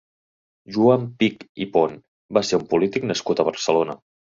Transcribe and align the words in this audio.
Joan 0.77 1.03
Pich 1.19 1.43
i 1.67 1.67
Pon 1.77 1.95
va 2.39 2.45
ser 2.49 2.61
un 2.63 2.67
polític 2.73 3.09
nascut 3.13 3.45
a 3.45 3.49
Barcelona. 3.53 4.01